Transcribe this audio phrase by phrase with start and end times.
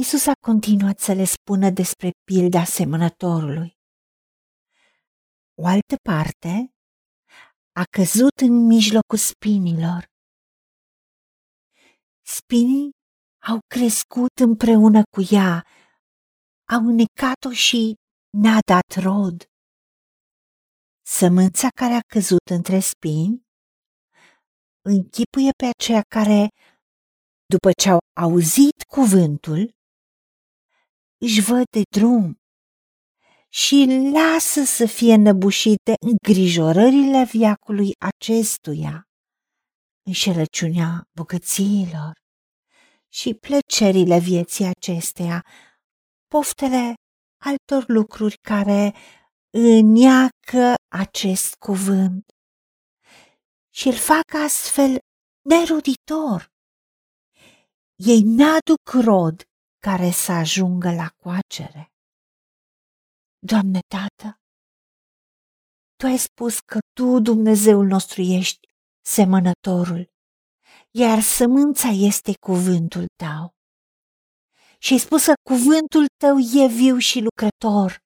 [0.00, 3.78] Isus a continuat să le spună despre pilda semănătorului.
[5.62, 6.74] O altă parte
[7.72, 10.04] a căzut în mijlocul spinilor.
[12.26, 12.90] Spinii
[13.50, 15.66] au crescut împreună cu ea,
[16.74, 17.94] au înnecat-o și
[18.42, 19.44] n-a dat rod.
[21.06, 23.42] Sămânța care a căzut între spini
[24.80, 26.48] închipuie pe aceia care,
[27.46, 29.78] după ce au auzit cuvântul,
[31.20, 32.34] își văd de drum
[33.48, 39.02] și lasă să fie năbușite îngrijorările viacului acestuia,
[40.06, 42.12] înșelăciunea bogățiilor
[43.08, 45.44] și plăcerile vieții acesteia,
[46.26, 46.94] poftele
[47.44, 48.94] altor lucruri care
[49.50, 52.24] îniacă acest cuvânt
[53.74, 54.98] și îl fac astfel
[55.48, 56.48] neroditor.
[57.94, 59.49] Ei n-aduc rod
[59.80, 61.92] care să ajungă la coacere.
[63.38, 64.40] Doamne Tată,
[65.96, 68.68] Tu ai spus că Tu, Dumnezeul nostru, ești
[69.04, 70.10] semănătorul,
[70.90, 73.54] iar sămânța este cuvântul Tău.
[74.78, 77.98] Și ai spus că cuvântul Tău e viu și lucrător.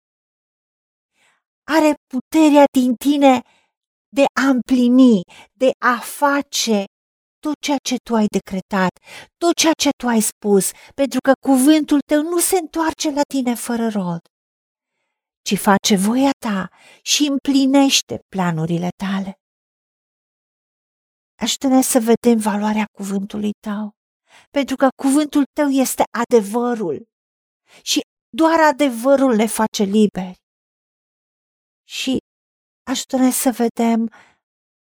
[1.67, 3.43] Are puterea din Tine
[4.09, 5.21] de a împlini,
[5.53, 6.85] de a face
[7.45, 8.93] tot ceea ce tu ai decretat,
[9.43, 13.55] tot ceea ce tu ai spus, pentru că cuvântul tău nu se întoarce la tine
[13.55, 14.23] fără rod,
[15.47, 16.69] ci face voia ta
[17.03, 19.33] și împlinește planurile tale.
[21.45, 23.85] Ajută-ne să vedem valoarea cuvântului tău,
[24.51, 26.97] pentru că cuvântul tău este adevărul
[27.83, 28.01] și
[28.41, 30.37] doar adevărul ne face liberi.
[31.89, 32.17] Și
[32.91, 34.01] ajută-ne să vedem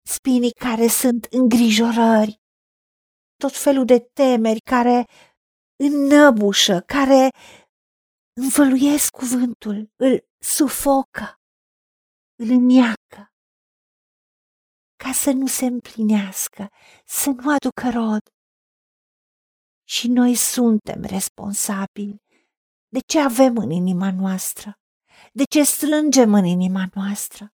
[0.08, 2.41] spinii care sunt îngrijorări,
[3.42, 5.04] tot felul de temeri care
[5.84, 7.30] înnăbușă, care
[8.32, 11.40] învăluiesc cuvântul, îl sufocă,
[12.42, 13.22] îl îniacă,
[14.96, 16.68] ca să nu se împlinească,
[17.04, 18.22] să nu aducă rod.
[19.88, 22.22] Și noi suntem responsabili
[22.88, 24.78] de ce avem în inima noastră,
[25.32, 27.52] de ce strângem în inima noastră.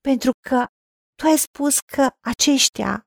[0.00, 0.66] Pentru că
[1.14, 3.05] tu ai spus că aceștia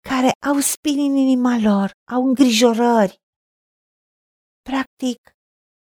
[0.00, 3.18] care au spini în inima lor, au îngrijorări.
[4.62, 5.18] Practic,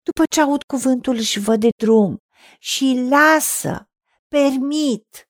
[0.03, 2.17] după ce aud cuvântul își văd de drum
[2.59, 3.89] și lasă,
[4.27, 5.29] permit,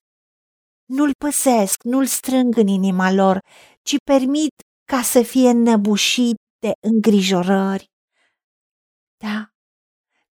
[0.86, 3.40] nu-l păsesc, nu-l strâng în inima lor,
[3.82, 4.54] ci permit
[4.92, 7.86] ca să fie înnăbușit de îngrijorări.
[9.18, 9.50] Da,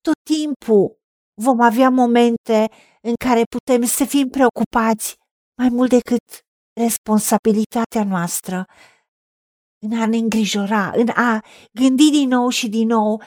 [0.02, 0.98] tot timpul
[1.42, 2.72] vom avea momente
[3.02, 5.16] în care putem să fim preocupați
[5.58, 6.24] mai mult decât
[6.74, 8.66] responsabilitatea noastră
[9.80, 13.22] în a ne îngrijora, în a gândi din nou și din nou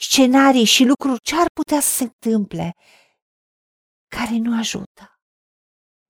[0.00, 2.74] scenarii și lucruri ce ar putea să se întâmple
[4.16, 5.18] care nu ajută.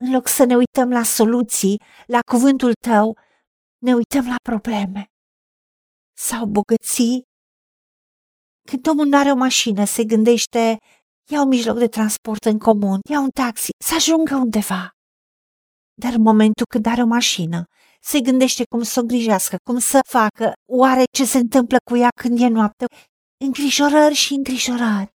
[0.04, 3.18] În loc să ne uităm la soluții, la cuvântul tău,
[3.78, 5.06] ne uităm la probleme
[6.16, 7.22] sau bogății.
[8.70, 10.78] Când omul nu are o mașină, se gândește,
[11.30, 14.97] ia un mijloc de transport în comun, ia un taxi, să ajungă undeva.
[16.00, 17.64] Dar în momentul când are o mașină,
[18.00, 22.08] se gândește cum să o grijească, cum să facă, oare ce se întâmplă cu ea
[22.20, 22.84] când e noapte,
[23.44, 25.12] îngrijorări și îngrijorări.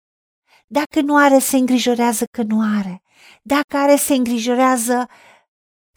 [0.67, 3.03] Dacă nu are, se îngrijorează că nu are.
[3.43, 5.09] Dacă are, se îngrijorează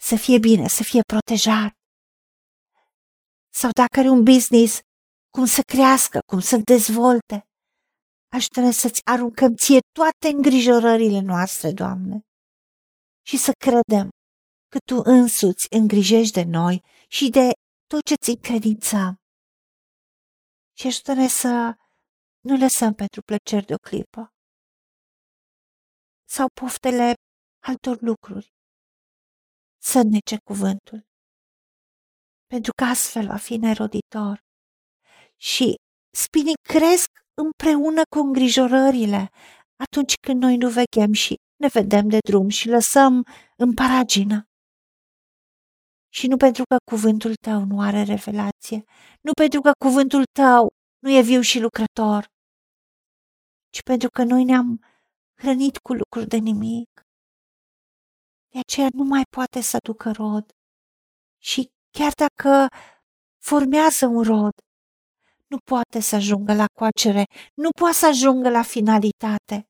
[0.00, 1.72] să fie bine, să fie protejat.
[3.54, 4.78] Sau dacă are un business,
[5.30, 7.46] cum să crească, cum să dezvolte.
[8.36, 12.20] Ajută-ne să-ți aruncăm ție toate îngrijorările noastre, Doamne,
[13.26, 14.08] și să credem
[14.72, 17.46] că Tu însuți îngrijești de noi și de
[17.86, 19.14] tot ce ți încredințăm.
[20.78, 21.74] Și ajută-ne să
[22.46, 24.22] nu lăsăm pentru plăceri de o clipă
[26.34, 27.14] sau poftele
[27.68, 28.52] altor lucruri
[29.82, 31.00] să nece cuvântul,
[32.46, 34.40] pentru că astfel va fi neroditor.
[35.36, 35.74] Și
[36.24, 39.30] spinii cresc împreună cu îngrijorările
[39.84, 43.26] atunci când noi nu veghem și ne vedem de drum și lăsăm
[43.56, 44.46] în paragină
[46.14, 48.84] și nu pentru că cuvântul tău nu are revelație,
[49.20, 50.68] nu pentru că cuvântul tău
[50.98, 52.26] nu e viu și lucrător,
[53.70, 54.84] ci pentru că noi ne-am
[55.34, 56.88] hrănit cu lucruri de nimic.
[58.48, 60.52] De aceea nu mai poate să aducă rod.
[61.38, 62.66] Și chiar dacă
[63.38, 64.52] formează un rod,
[65.46, 67.24] nu poate să ajungă la coacere,
[67.54, 69.68] nu poate să ajungă la finalitate,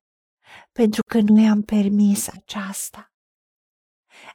[0.73, 3.07] pentru că nu i-am permis aceasta.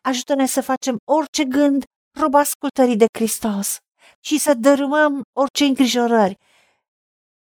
[0.02, 1.84] Ajută-ne să facem orice gând
[2.20, 3.78] roba ascultării de Hristos
[4.20, 6.38] și să dărâmăm orice îngrijorări,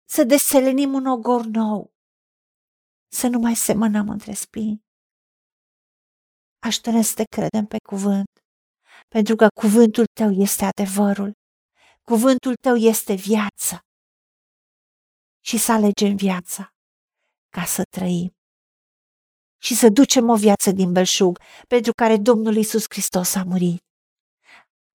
[0.08, 1.90] să deselenim un ogor nou,
[3.12, 4.86] să nu mai semănăm între spini.
[6.58, 8.30] Ajută-ne să te credem pe cuvânt,
[9.08, 11.32] pentru că cuvântul tău este adevărul,
[12.02, 13.78] cuvântul tău este viață
[15.44, 16.68] și să alegem viața
[17.48, 18.30] ca să trăim
[19.62, 21.38] și să ducem o viață din belșug
[21.68, 23.87] pentru care Domnul Isus Hristos a murit.